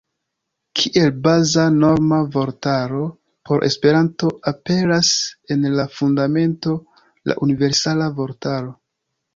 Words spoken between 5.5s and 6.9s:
en la Fundamento